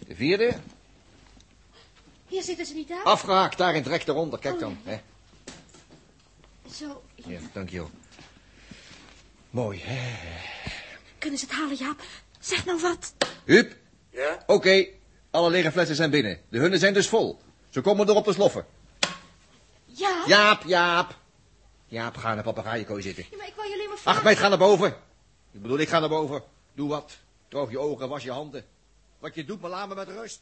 [0.08, 0.60] De vierde.
[2.28, 3.04] hier zitten ze niet aan.
[3.04, 4.40] Afgehaakt, daar in het recht eronder.
[4.40, 4.78] Kijk dan.
[4.84, 5.00] Hè.
[6.72, 7.04] Zo.
[7.16, 7.92] Ja, dankjewel.
[9.50, 10.18] Mooi, hè.
[11.18, 12.02] Kunnen ze het halen, Jaap?
[12.44, 13.14] Zeg nou wat.
[13.46, 13.76] Huub,
[14.10, 14.44] Ja?
[14.46, 14.88] oké.
[15.32, 16.42] Alle lege flessen zijn binnen.
[16.50, 17.42] De hunne zijn dus vol.
[17.70, 18.66] Ze komen erop te sloffen.
[19.86, 20.24] Ja?
[20.28, 21.16] Jaap, Jaap.
[21.86, 23.26] Jaap, ga naar papegaaienkooi zitten.
[23.32, 24.20] Ja, maar ik wil je alleen maar vragen.
[24.20, 24.88] Ach, meid, ga naar boven.
[25.52, 26.44] Ik bedoel, ik ga naar boven.
[26.74, 27.18] Doe wat.
[27.48, 28.66] Droog je ogen, was je handen.
[29.20, 30.42] Wat je doet, maar laat me met rust.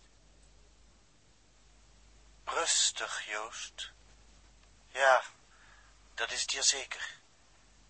[2.46, 3.92] Rustig, Joost.
[4.94, 5.22] Ja,
[6.16, 7.10] dat is het hier zeker.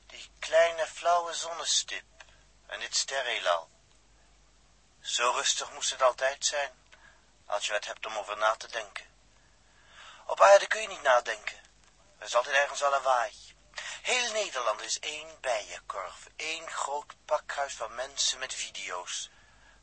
[0.07, 2.03] Die kleine flauwe zonnestip
[2.67, 3.69] en dit sterrenheelal.
[5.01, 6.71] Zo rustig moest het altijd zijn,
[7.45, 9.05] als je wat hebt om over na te denken.
[10.25, 11.57] Op aarde kun je niet nadenken.
[12.17, 13.31] Er is altijd ergens al lawaai.
[14.01, 19.29] Heel Nederland is één bijenkorf, één groot pakhuis van mensen met video's,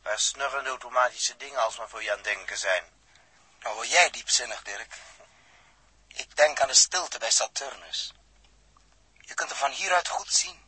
[0.03, 2.85] waar snurrende automatische dingen alsmaar voor je aan het denken zijn.
[3.61, 4.97] Nou word jij diepzinnig, Dirk.
[6.07, 8.13] Ik denk aan de stilte bij Saturnus.
[9.21, 10.67] Je kunt er van hieruit goed zien.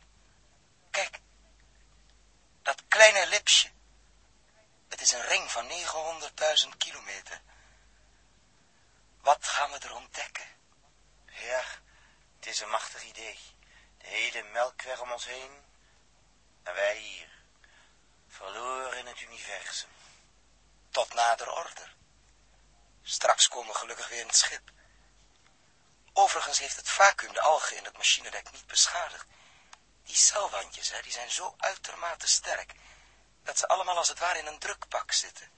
[0.91, 1.19] Kijk,
[2.61, 3.71] dat kleine ellipsje.
[4.91, 7.41] Het is een ring van 900.000 kilometer.
[9.21, 10.45] Wat gaan we er ontdekken?
[11.25, 11.63] Ja,
[12.35, 13.39] het is een machtig idee.
[13.97, 15.63] De hele melkweg om ons heen.
[16.63, 17.29] En wij hier.
[18.27, 19.89] Verloren in het universum.
[20.89, 21.95] Tot nader order.
[23.03, 24.71] Straks komen we gelukkig weer in het schip.
[26.13, 29.25] Overigens heeft het vacuüm de algen in het machinedek niet beschadigd.
[30.03, 32.73] Die celwandjes, hè, die zijn zo uitermate sterk,
[33.43, 35.49] dat ze allemaal als het ware in een drukpak zitten.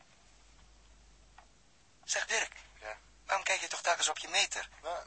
[2.04, 2.98] Zeg Dirk, Ja.
[3.26, 4.70] waarom kijk je toch telkens op je meter?
[4.82, 5.06] Nou,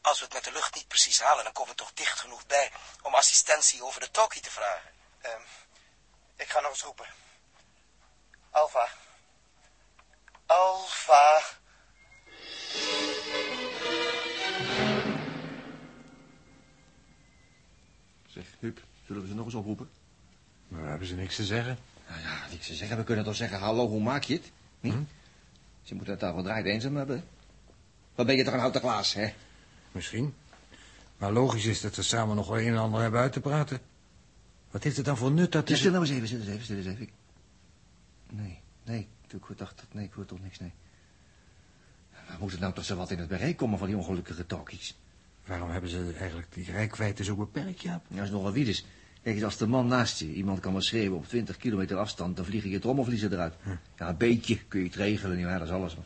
[0.00, 2.46] Als we het met de lucht niet precies halen, dan komen we toch dicht genoeg
[2.46, 4.92] bij om assistentie over de talkie te vragen.
[5.20, 5.42] ehm,
[6.36, 7.06] ik ga nog eens roepen.
[8.50, 8.88] Alfa.
[10.46, 11.42] Alfa.
[18.26, 19.90] Zeg, Huub, zullen we ze nog eens oproepen?
[20.68, 21.78] Maar hebben ze niks te zeggen?
[22.08, 24.50] Nou ja, ik zou zeggen, we kunnen toch zeggen, hallo, hoe maak je het?
[24.80, 25.02] Hm?
[25.82, 27.24] Ze moeten het daar wel draait eenzaam hebben.
[28.14, 29.32] Wat ben je toch een houten glaas, hè?
[29.92, 30.34] Misschien.
[31.16, 33.80] Maar logisch is dat ze samen nog wel een en ander hebben uit te praten.
[34.70, 36.64] Wat heeft het dan voor nut dat Ja, stil nou eens even, stil eens even,
[36.64, 37.02] stil eens even.
[37.02, 37.12] Ik-
[38.30, 40.72] Nee, nee, ik dacht, dat- nee, ik hoor toch niks, nee.
[42.10, 44.94] We moeten nou toch zo wat in het bereik komen van die ongelukkige talkies.
[45.46, 48.04] Waarom hebben ze eigenlijk die rijkwijde zo beperkt, Jaap?
[48.08, 48.84] Ja, dat is nog wel wie dus.
[49.24, 52.36] Kijk eens, als de man naast je, iemand kan wel schreeuwen op 20 kilometer afstand,
[52.36, 53.54] dan vliegen je trommelvliezen eruit.
[53.98, 55.96] Ja, een beetje kun je het regelen, niet waar, dat is alles.
[55.96, 56.04] Maar...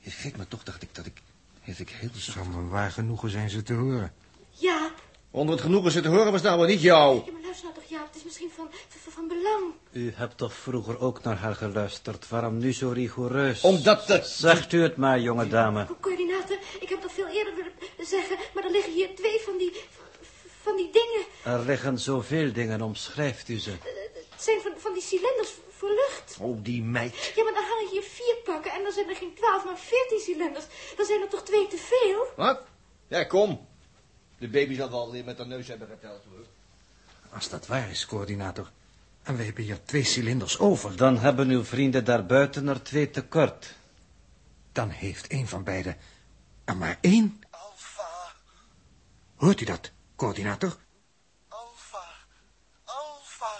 [0.00, 1.20] Het geeft me toch, dacht ik, dat ik,
[1.64, 2.46] dat ik heel Het zacht...
[2.68, 4.12] waar genoegen zijn ze te horen.
[4.50, 5.02] Jaap.
[5.30, 7.22] Onder het genoegen zitten horen we staan wel niet jou.
[7.26, 8.06] Ja, maar luister nou toch, Jaap.
[8.06, 9.64] Het is misschien van, van, van belang.
[9.92, 12.28] U hebt toch vroeger ook naar haar geluisterd.
[12.28, 13.60] Waarom nu zo rigoureus?
[13.60, 14.20] Omdat de...
[14.24, 15.86] Zegt u het maar, jonge dame.
[15.86, 17.72] Co- Coördinator, ik heb dat veel eerder willen
[18.10, 19.72] zeggen, maar er liggen hier twee van die,
[20.64, 21.24] van die dingen.
[21.44, 23.70] Er liggen zoveel dingen, omschrijft u ze.
[24.30, 26.36] Het zijn van, van die cilinders voor lucht.
[26.40, 27.32] Oh, die meid.
[27.36, 30.20] Ja, maar dan hangen hier vier pakken en dan zijn er geen twaalf, maar veertien
[30.20, 30.64] cilinders.
[30.96, 32.26] Dan zijn er toch twee te veel?
[32.36, 32.60] Wat?
[33.08, 33.66] Ja, kom.
[34.38, 36.46] De baby zal wel weer met haar neus hebben geteld, hoor.
[37.30, 38.70] Als dat waar is, coördinator.
[39.22, 40.96] En we hebben hier twee cilinders over.
[40.96, 43.74] Dan hebben uw vrienden daarbuiten er twee tekort.
[44.72, 45.96] Dan heeft één van beiden
[46.64, 47.42] er maar één.
[47.50, 48.32] Alfa.
[49.36, 50.76] Hoort u dat, coördinator?
[51.48, 52.06] Alfa.
[52.84, 53.54] Alfa.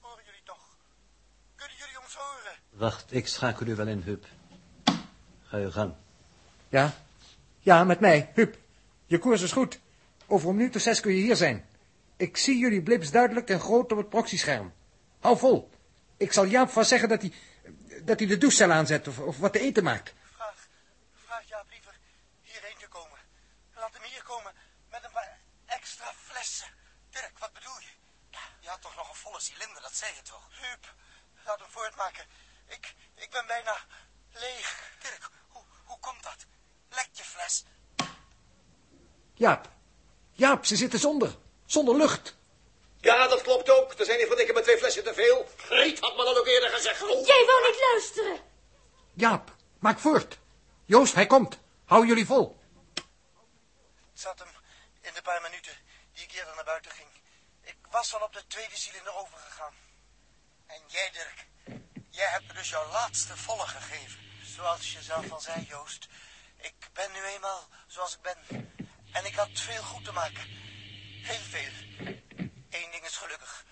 [0.00, 0.76] Horen jullie toch?
[1.56, 2.56] Kunnen jullie ons horen?
[2.70, 4.26] Wacht, ik schakel u wel in, Huub.
[5.42, 5.94] Ga uw gang.
[6.68, 6.94] Ja?
[7.58, 8.30] Ja, met mij.
[8.34, 8.56] Huub,
[9.06, 9.80] je koers is goed.
[10.26, 11.66] Over een minuut of zes kun je hier zijn.
[12.16, 14.72] Ik zie jullie blips duidelijk en groot op het proxyscherm.
[15.20, 15.70] Hou vol.
[16.16, 17.32] Ik zal Jaap van zeggen dat hij,
[18.02, 20.14] dat hij de douchecel aanzet of, of wat te eten maakt.
[20.36, 20.68] Vraag,
[21.14, 21.94] vraag Jaap liever
[22.42, 23.18] hierheen te komen.
[23.74, 24.52] Laat hem hier komen
[24.90, 26.68] met een paar extra flessen.
[27.10, 27.92] Dirk, wat bedoel je?
[28.60, 30.48] Je had toch nog een volle cilinder, dat zei je toch?
[30.50, 30.94] Huub,
[31.44, 32.24] laat hem voortmaken.
[32.66, 33.76] Ik, ik ben bijna
[34.32, 34.92] leeg.
[35.02, 36.36] Dirk, hoe, hoe komt dat?
[36.88, 37.64] Lekt je fles?
[39.34, 39.68] Jaap.
[40.32, 41.36] Jaap, ze zitten zonder.
[41.66, 42.36] Zonder lucht.
[43.00, 43.92] Ja, dat klopt ook.
[43.92, 45.48] Er zijn hier van dikke met twee flessen te veel.
[45.56, 46.98] Greet had me dat ook eerder gezegd.
[47.00, 48.40] Jij wou niet luisteren.
[49.14, 50.38] Jaap, maak voort.
[50.84, 51.58] Joost, hij komt.
[51.84, 52.60] Hou jullie vol.
[54.10, 54.48] Het zat hem
[55.00, 55.72] in de paar minuten
[56.12, 57.07] die ik eerder naar buiten ging.
[57.88, 59.74] Ik was al op de tweede cilinder overgegaan.
[60.66, 61.46] En jij, Dirk,
[62.10, 64.20] jij hebt me dus jouw laatste volle gegeven.
[64.42, 66.08] Zoals je zelf al zei, Joost.
[66.56, 68.72] Ik ben nu eenmaal zoals ik ben.
[69.12, 70.44] En ik had veel goed te maken.
[71.30, 71.72] Heel veel.
[72.70, 73.64] Eén ding is gelukkig.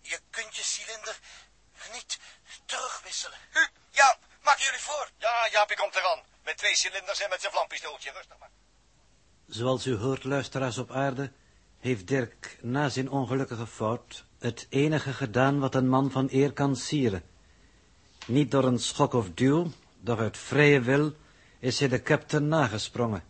[0.00, 1.18] Je kunt je cilinder
[1.92, 2.18] niet
[2.66, 3.38] terugwisselen.
[3.50, 5.10] Huub, Jaap, maak jullie voor.
[5.18, 6.22] Ja, Jaapie komt eraan.
[6.44, 8.12] Met twee cilinders en met zijn vlampistooltje.
[8.12, 8.50] Rustig maar.
[9.46, 11.32] Zoals u hoort, luisteraars op aarde,
[11.78, 16.76] heeft Dirk na zijn ongelukkige fout het enige gedaan wat een man van eer kan
[16.76, 17.22] sieren.
[18.26, 19.66] Niet door een schok of duw,
[20.00, 21.12] doch uit vrije wil
[21.58, 23.24] is hij de captain nagesprongen.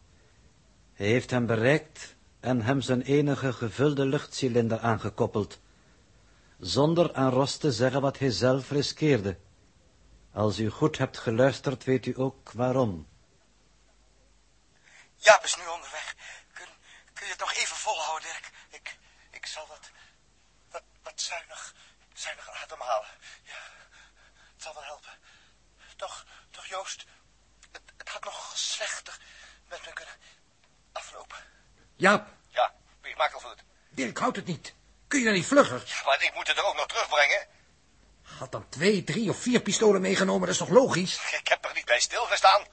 [0.93, 5.61] Hij heeft hem bereikt en hem zijn enige gevulde luchtcilinder aangekoppeld,
[6.59, 9.37] zonder aan Ros te zeggen wat hij zelf riskeerde.
[10.33, 13.07] Als u goed hebt geluisterd, weet u ook waarom.
[15.15, 16.15] Jaap is nu onderweg.
[17.27, 18.51] Kun je het nog even volhouden, Dirk?
[18.71, 18.97] Ik,
[19.31, 19.91] ik zal wat,
[20.71, 21.75] wat, wat zuinig,
[22.15, 23.09] zuinig ademhalen.
[23.43, 23.59] Ja,
[24.55, 25.19] het zal wel helpen.
[25.97, 27.05] Toch, toch Joost,
[27.73, 29.19] het, het had nog slechter
[29.69, 30.15] met me kunnen
[30.93, 31.37] aflopen.
[31.97, 33.63] Jaap, Ja, wie makkelvoet.
[33.89, 34.75] Dirk houdt het niet.
[35.09, 35.83] Kun je dan niet vlugger?
[35.87, 37.47] Ja, maar ik moet het er ook nog terugbrengen.
[38.23, 41.33] Had dan twee, drie of vier pistolen meegenomen, dat is toch logisch?
[41.33, 42.67] Ik heb er niet bij stilgestaan.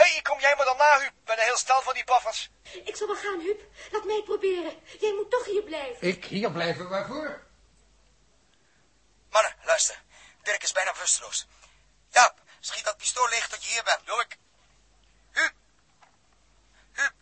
[0.00, 2.50] Hé, hey, kom jij maar dan na, Huub, met een heel stel van die paffers.
[2.84, 3.60] Ik zal wel gaan, Huub.
[3.90, 4.82] Laat mij proberen.
[5.00, 6.08] Jij moet toch hier blijven.
[6.08, 7.46] Ik hier blijven, waarvoor?
[9.30, 10.02] Mannen, luister.
[10.42, 11.46] Dirk is bijna bewusteloos.
[12.10, 14.06] Jaap, schiet dat pistool leeg tot je hier bent.
[14.06, 14.38] Doe ik.
[15.32, 15.52] Huub.
[16.92, 17.12] Huub,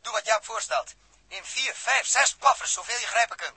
[0.00, 0.94] doe wat Jaap voorstelt.
[1.28, 3.56] Neem vier, vijf, zes paffers, zoveel je grijpen kunt.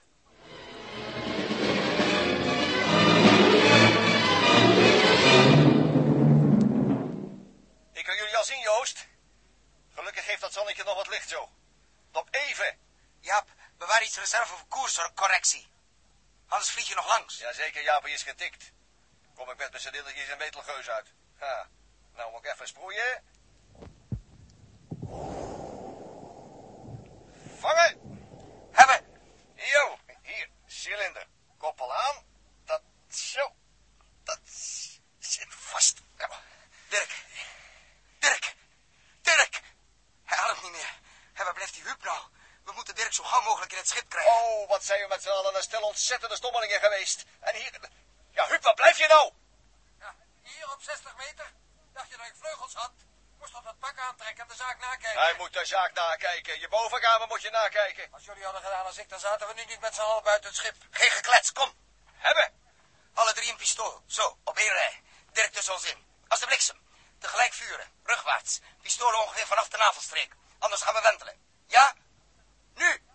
[8.39, 9.07] Al zien, Joost.
[9.93, 11.49] Gelukkig geeft dat zonnetje nog wat licht zo.
[12.11, 12.79] Nog even.
[13.19, 13.47] Jaap,
[13.77, 15.67] bewaar iets reserve voor koers voor een correctie.
[16.47, 17.37] Anders vlieg je nog langs.
[17.37, 18.71] Jazeker, Jaapie is getikt.
[19.35, 21.13] Kom ik met mijn cylinders en betelgeus uit.
[21.37, 21.69] Ha,
[22.13, 23.23] nou moet ik even sproeien.
[27.59, 27.99] Vangen!
[28.71, 29.21] Hebben.
[29.55, 31.27] Yo, hier, cilinder.
[31.57, 32.25] Koppel aan.
[32.65, 33.55] Dat, zo.
[34.23, 34.39] Dat
[35.19, 35.97] zit vast.
[36.17, 36.29] Ja.
[36.89, 37.27] Dirk.
[38.19, 38.55] Dirk.
[39.21, 39.61] Dirk.
[40.25, 40.93] Hij ademt niet meer.
[41.33, 42.19] En waar blijft die Huub nou?
[42.63, 44.31] We moeten Dirk zo gauw mogelijk in het schip krijgen.
[44.31, 45.07] Oh, wat zijn we
[45.59, 47.25] een stel ontzettende stommelingen geweest.
[47.39, 47.79] En hier...
[48.31, 49.33] Ja, Huub, waar blijf je nou?
[49.99, 51.51] Ja, hier op 60 meter.
[51.93, 52.91] Dacht je dat ik vleugels had?
[53.39, 55.21] Moest op dat pak aantrekken en de zaak nakijken.
[55.21, 56.59] Hij moet de zaak nakijken.
[56.59, 58.07] Je bovenkamer moet je nakijken.
[58.11, 60.49] Als jullie hadden gedaan als ik, dan zaten we nu niet met z'n allen buiten
[60.49, 60.75] het schip.
[60.91, 61.73] Geen geklets, kom.
[62.13, 62.53] Hebben.
[63.13, 64.03] Alle drie een pistool.
[64.07, 65.03] Zo, op één rij.
[65.31, 66.05] Dirk tussen ons in.
[66.27, 66.81] Als de bliksem.
[67.19, 67.91] Tegelijk vuren.
[68.03, 68.59] Rugwaarts.
[68.81, 70.31] Pistolen ongeveer vanaf de navelstreek.
[70.59, 71.35] Anders gaan we wentelen.
[71.67, 71.95] Ja?
[72.73, 73.08] Nu.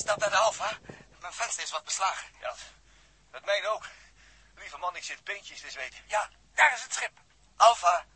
[0.00, 0.78] Is dat bij de Alfa?
[1.20, 2.28] Mijn venster is wat beslagen.
[2.40, 2.54] Ja,
[3.30, 3.84] het mijne ook.
[4.54, 5.98] Lieve man, ik zit beentjes te zweten.
[6.06, 7.10] Ja, daar is het schip.
[7.56, 8.06] Alfa.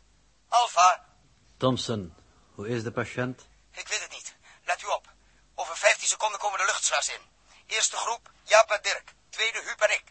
[0.47, 1.05] Alfa.
[1.57, 2.15] Thompson,
[2.55, 3.47] hoe is de patiënt?
[3.71, 4.35] Ik weet het niet.
[4.63, 5.07] Let u op.
[5.55, 7.21] Over 15 seconden komen de luchtsluis in.
[7.67, 9.13] Eerste groep, Jaap en Dirk.
[9.29, 10.03] Tweede, Huub en ik.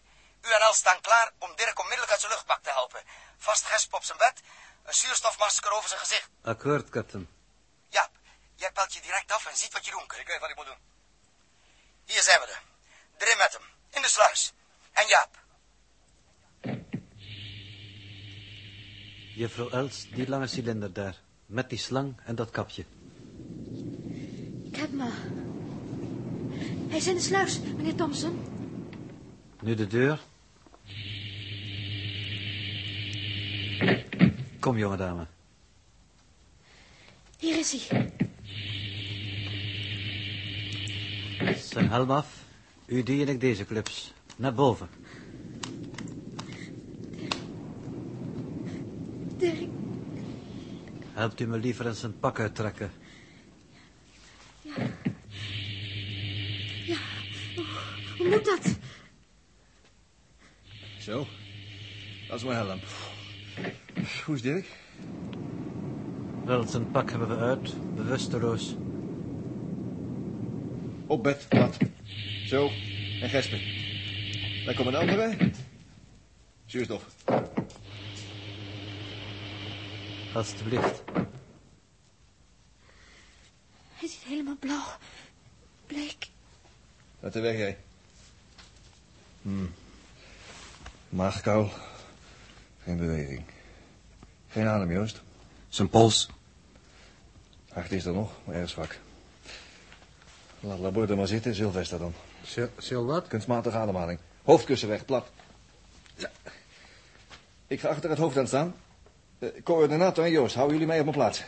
[0.43, 3.03] U en El staan klaar om Dirk onmiddellijk uit zijn luchtbak te helpen.
[3.39, 4.41] Vast gesp op zijn bed,
[4.83, 6.29] een zuurstofmasker over zijn gezicht.
[6.43, 7.29] Akkoord, captain.
[7.89, 8.11] Jaap,
[8.55, 10.21] jij pelt je direct af en ziet wat je doen kunt.
[10.21, 10.93] Ik weet wat ik moet doen.
[12.07, 12.63] Hier zijn we er.
[13.19, 13.67] Erin met hem.
[13.91, 14.53] In de sluis.
[14.93, 15.43] En Jaap.
[19.35, 21.17] Juffrouw Els, die lange cilinder daar.
[21.47, 22.85] Met die slang en dat kapje.
[24.65, 25.13] Ik heb hem al.
[26.89, 28.45] Hij is in de sluis, meneer Thompson.
[29.61, 30.21] Nu de deur.
[34.61, 35.27] Kom, jonge dame.
[37.39, 38.13] Hier is hij.
[41.53, 42.45] Zijn helm af.
[42.87, 44.13] U die en ik deze clips.
[44.37, 44.89] Naar boven.
[49.37, 49.69] Dirk.
[51.13, 52.91] Helpt u me liever eens een pak uittrekken.
[54.63, 54.75] Ja.
[56.85, 56.99] Ja.
[57.57, 57.67] Oh,
[58.19, 58.77] hoe moet dat?
[60.99, 61.27] Zo.
[62.29, 62.81] Dat is mijn helm.
[64.25, 64.67] Hoe is Dirk?
[66.45, 68.77] Wel, zijn pak hebben we uit, bewusteloos.
[71.15, 71.77] Op bed, plat.
[72.47, 72.71] Zo.
[73.21, 73.61] En gespen.
[74.65, 75.53] Daar komen een ander bij.
[76.67, 77.05] Zuurstof.
[80.35, 81.03] Alsjeblieft.
[83.95, 84.97] Hij zit helemaal blauw.
[85.87, 86.29] Bleek.
[87.21, 87.77] Laat de weg, jij.
[89.43, 89.75] Hmm.
[91.09, 91.69] Maagkou.
[92.83, 93.45] Geen beweging.
[94.49, 95.23] Geen adem, Joost.
[95.69, 96.29] Zijn pols.
[97.69, 98.99] Hart is er nog, maar erg zwak.
[100.65, 102.15] Laat Laborde maar zitten, Sylvester dan.
[102.87, 103.27] Sil wat?
[103.27, 104.19] Kunstmatige ademhaling.
[104.43, 105.27] Hoofdkussen weg, plat.
[106.15, 106.31] Ja.
[107.67, 108.75] Ik ga achter het hoofd aan staan.
[109.39, 111.43] Eh, coördinator en Joost, hou jullie mee op mijn plaats.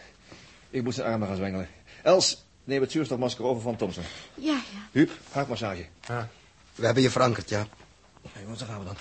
[0.71, 1.69] Ik moet zijn armen gaan zwengelen.
[2.03, 4.05] Els, neem het zuurstofmasker over van Thompson.
[4.35, 4.89] Ja, ja.
[4.93, 5.87] Huub, hartmassage.
[6.09, 6.29] Ja.
[6.75, 7.67] We hebben je verankerd, ja.
[8.23, 8.97] Nee, jongens, daar gaan we dan.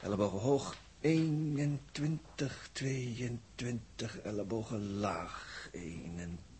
[0.00, 0.76] Ellebogen hoog.
[1.00, 5.68] 21, 22, ellebogen laag.
[5.72, 6.53] 21,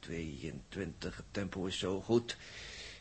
[0.00, 2.36] 22, het tempo is zo goed.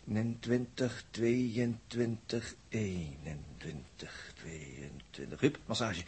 [0.08, 5.40] 21, 22, 21, 22.
[5.40, 6.04] Hup, massage.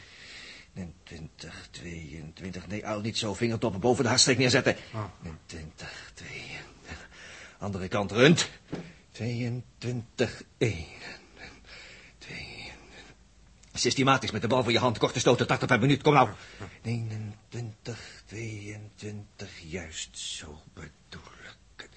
[0.74, 2.68] 21, 22.
[2.68, 3.34] Nee, al niet zo.
[3.34, 4.76] Vingertoppen boven de hartstreek neerzetten.
[5.24, 7.10] 21, 22.
[7.58, 8.50] Andere kant rund.
[9.12, 10.86] 22, 1.
[13.80, 13.92] 22.
[13.92, 14.98] Systematisch met de bal van je hand.
[14.98, 16.02] Korte stoten, 80 per minuut.
[16.02, 16.30] Kom nou.
[16.82, 19.60] 29, 22.
[19.64, 21.90] Juist zo bedoel ik het.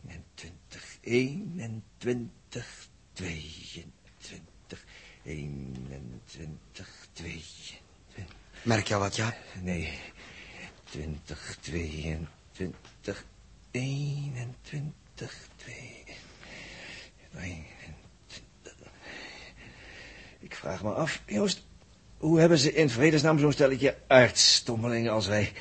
[0.00, 4.84] 29, 21, 22.
[5.22, 7.78] 21, 22.
[8.62, 9.36] Merk je al wat, ja?
[9.62, 9.98] Nee.
[10.84, 13.24] 20, 22,
[13.70, 16.04] 21, 2.
[20.40, 20.48] 21.
[20.48, 21.66] Ik vraag me af, Joost,
[22.16, 25.52] hoe hebben ze in vredesnaam zo'n stelletje aardstommelingen als wij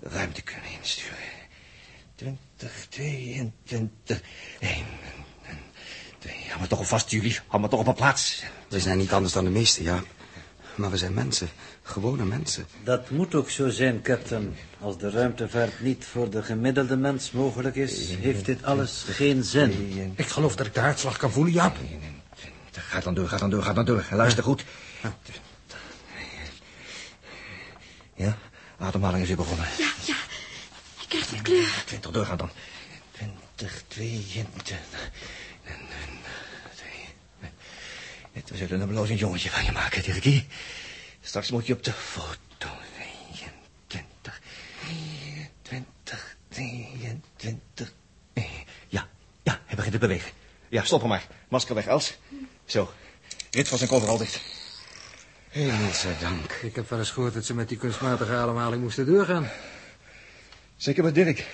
[0.00, 1.16] ruimte kunnen insturen?
[2.14, 4.20] 20, 22,
[4.60, 4.84] 1.
[6.48, 7.38] Hou me toch vast, jullie.
[7.46, 8.42] Hou me toch op een plaats.
[8.68, 10.02] We zijn niet anders dan de meesten, ja.
[10.74, 11.48] Maar we zijn mensen.
[11.82, 12.66] Gewone mensen.
[12.84, 14.56] Dat moet ook zo zijn, captain.
[14.80, 20.12] Als de ruimtevaart niet voor de gemiddelde mens mogelijk is, heeft dit alles geen zin.
[20.16, 21.76] Ik geloof dat ik de hartslag kan voelen, Jaap.
[22.72, 24.06] Ga dan door, ga dan door, ga dan door.
[24.10, 24.64] Luister goed.
[28.14, 28.38] Ja,
[28.78, 29.66] ademhaling is weer begonnen.
[29.78, 30.16] Ja, ja.
[31.00, 31.82] Ik krijg de kleur.
[31.86, 32.50] 20 doorgaan dan.
[33.12, 34.78] 20, 22.
[38.48, 40.46] We zullen een blozend jongetje van je maken, Dirkie.
[41.20, 42.68] Straks moet je op de foto.
[43.86, 44.40] 22,
[45.62, 47.92] 20, 23.
[48.88, 49.08] Ja,
[49.42, 50.30] ja, hij begint te bewegen.
[50.68, 51.26] Ja, stop hem maar.
[51.48, 52.18] Masker weg, Els.
[52.68, 52.92] Zo,
[53.50, 54.40] rit van zijn coveral dicht.
[55.48, 56.52] Hemelsdank.
[56.52, 59.48] Ik heb wel eens gehoord dat ze met die kunstmatige ademhaling moesten doorgaan.
[60.76, 61.46] Zeker met Dirk.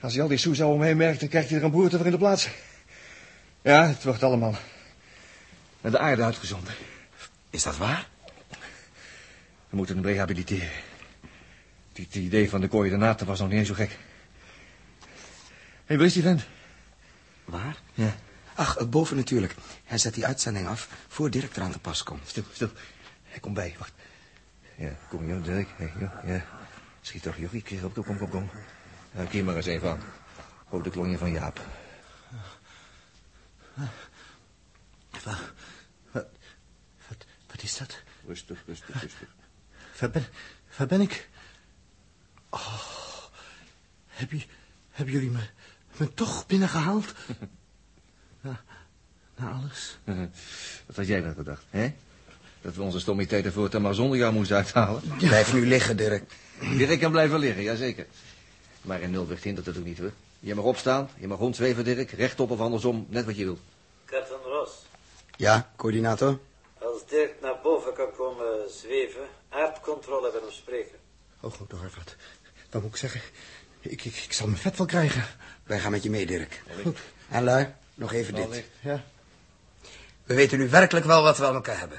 [0.00, 2.12] Als hij al die soezou omheen merkt, dan krijgt hij er een boerte voor in
[2.12, 2.48] de plaats.
[3.62, 4.54] Ja, het wordt allemaal
[5.80, 6.74] naar de aarde uitgezonden.
[7.50, 8.08] Is dat waar?
[9.68, 10.70] We moeten hem rehabiliteren.
[11.92, 13.90] Het idee van de coördinaten was nog niet eens zo gek.
[13.90, 13.96] Hé,
[15.84, 16.46] hey, waar is die vent?
[17.44, 17.76] Waar?
[17.94, 18.16] Ja.
[18.60, 19.54] Ach, boven natuurlijk.
[19.84, 22.28] Hij zet die uitzending af voor Dirk eraan te pas komt.
[22.28, 22.70] Stil, stil.
[23.22, 23.92] Hij komt bij, wacht.
[24.76, 25.68] Ja, kom joh, Dirk.
[25.76, 26.44] Hey, joh, ja.
[27.00, 27.62] Schiet toch, joh.
[27.62, 28.50] Keer op, kom, kom, kom.
[29.14, 30.02] Ja, keer maar eens even aan.
[30.66, 31.60] Hoop de klonje van Jaap.
[35.10, 35.38] Wat,
[36.12, 36.26] wat,
[37.08, 38.02] wat, wat is dat?
[38.26, 39.28] Rustig, rustig, rustig.
[40.00, 40.26] Waar ben,
[40.76, 41.28] waar ben ik?
[42.50, 43.24] Oh,
[44.06, 44.46] heb je,
[44.90, 45.48] hebben jullie me,
[45.96, 47.14] me toch binnengehaald?
[48.40, 48.60] na,
[49.36, 49.98] na alles?
[50.86, 51.92] Wat had jij dan gedacht, hè?
[52.62, 55.02] Dat we onze stommiteiten voortaan maar zonder jou moesten uithalen?
[55.18, 56.22] Blijf nu liggen, Dirk.
[56.76, 58.06] Dirk kan blijven liggen, jazeker.
[58.82, 60.12] Maar in nulwicht hindert het ook niet, hoor.
[60.40, 62.10] Je mag opstaan, je mag rondzweven, Dirk.
[62.10, 63.58] Rechtop of andersom, net wat je wil.
[64.04, 64.72] Captain Ross,
[65.36, 66.38] Ja, coördinator?
[66.78, 70.98] als Dirk naar boven kan komen zweven, aardcontrole hem spreken.
[71.40, 72.16] Oh, grote Harvard.
[72.70, 73.20] Wat moet ik zeggen?
[73.80, 75.24] Ik, ik, ik zal mijn vet wel krijgen.
[75.64, 76.62] Wij gaan met je mee, Dirk.
[76.82, 76.98] Goed.
[77.28, 78.64] En lui, nog even dit.
[78.80, 79.02] Ja.
[80.24, 81.98] We weten nu werkelijk wel wat we aan elkaar hebben.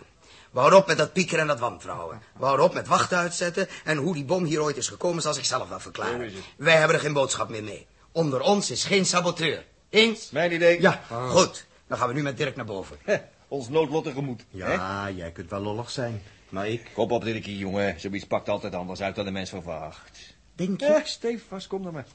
[0.52, 2.22] We houden op met dat piekeren en dat wantrouwen.
[2.38, 3.68] We houden op met wachten uitzetten.
[3.84, 6.32] En hoe die bom hier ooit is gekomen, zal zichzelf wel verklaren.
[6.58, 7.88] Wij hebben er geen boodschap meer mee.
[8.12, 9.66] Onder ons is geen saboteur.
[9.90, 10.30] Eens?
[10.30, 10.82] Mijn idee.
[10.82, 11.02] Ja.
[11.10, 12.98] Goed, dan gaan we nu met Dirk naar boven.
[13.04, 14.44] Heh, ons noodlottige moed.
[14.58, 14.74] hè?
[14.74, 16.22] Ja, jij kunt wel lollig zijn.
[16.50, 16.90] Maar ik...
[16.94, 18.00] Kom op, Dirkie, jongen.
[18.00, 20.20] Zoiets pakt altijd anders uit dan de mens verwacht.
[20.56, 20.86] Denk je?
[20.86, 22.06] Ja, stevast, kom dan maar.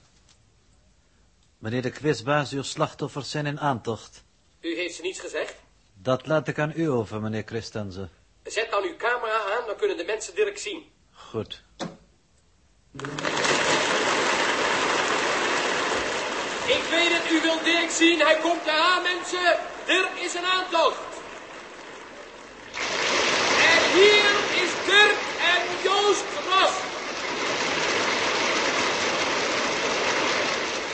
[1.58, 4.24] Meneer de quizbaas, uw slachtoffers zijn in aantocht.
[4.60, 5.54] U heeft ze niets gezegd?
[5.94, 8.10] Dat laat ik aan u over, meneer Christensen.
[8.44, 10.84] Zet dan uw camera aan, dan kunnen de mensen Dirk zien.
[11.12, 11.62] Goed.
[16.66, 18.20] Ik weet het, u wilt Dirk zien.
[18.20, 19.58] Hij komt eraan, mensen.
[19.86, 20.98] Dirk is in aantocht.
[23.72, 24.30] En hier
[24.62, 25.20] is Dirk
[25.52, 26.74] en Joost Ros.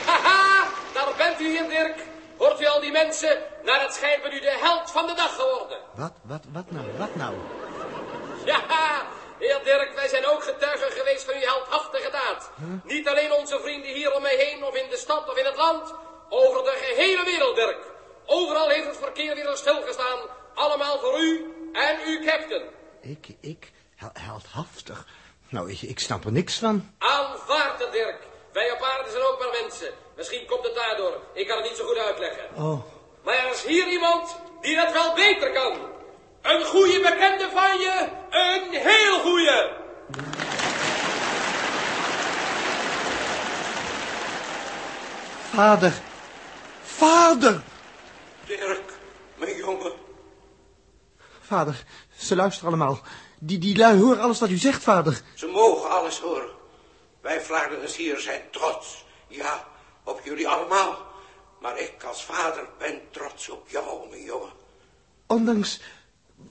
[0.05, 2.03] Haha, daar bent u hier, Dirk.
[2.37, 3.37] Hoort u al die mensen?
[3.63, 5.77] Naar het schijnt ben u de held van de dag geworden.
[5.95, 7.35] Wat, wat, wat nou, wat nou?
[8.45, 8.61] Ja,
[9.39, 12.51] heer Dirk, wij zijn ook getuigen geweest van uw heldhaftige daad.
[12.83, 15.55] Niet alleen onze vrienden hier om mij heen, of in de stad of in het
[15.57, 15.93] land.
[16.29, 17.77] Over de gehele wereld, Dirk.
[18.25, 20.19] Overal heeft het verkeer weer stilgestaan.
[20.53, 22.63] Allemaal voor u en uw captain.
[23.01, 25.05] Ik, ik, hel- heldhaftig.
[25.49, 26.93] Nou, ik, ik snap er niks van.
[26.97, 28.21] Aanvaard het, Dirk.
[28.53, 29.93] Wij op aarde zijn ook maar mensen.
[30.15, 31.21] Misschien komt het daardoor.
[31.33, 32.45] Ik kan het niet zo goed uitleggen.
[32.55, 32.83] Oh,
[33.23, 35.77] Maar er is hier iemand die dat wel beter kan.
[36.41, 38.07] Een goede bekende van je.
[38.29, 39.81] Een heel goede.
[45.53, 45.93] vader.
[46.83, 47.63] Vader!
[48.45, 48.93] Dirk,
[49.37, 49.91] mijn jongen.
[51.41, 51.83] Vader,
[52.17, 52.99] ze luisteren allemaal.
[53.39, 55.21] Die, die lui horen alles wat u zegt, vader.
[55.33, 56.49] Ze mogen alles horen.
[57.23, 59.05] Wij Vlaanderen hier zijn trots.
[59.27, 59.67] Ja,
[60.03, 61.05] op jullie allemaal.
[61.59, 64.51] Maar ik als vader ben trots op jou, mijn jongen.
[65.27, 65.79] Ondanks,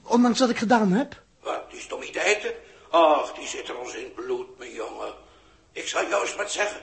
[0.03, 1.23] ondanks wat ik gedaan heb.
[1.41, 2.55] Wat, die stommiteiten?
[2.91, 5.15] Ach, die zitten ons in het bloed, mijn jongen.
[5.73, 6.81] Ik zal jou eens wat zeggen.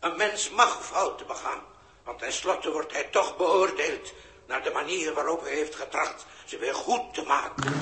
[0.00, 1.62] Een mens mag fouten begaan.
[2.04, 4.12] Want tenslotte wordt hij toch beoordeeld...
[4.46, 7.72] naar de manier waarop hij heeft getracht ze weer goed te maken.